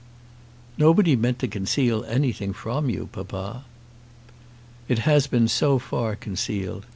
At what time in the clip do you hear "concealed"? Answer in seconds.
6.15-6.87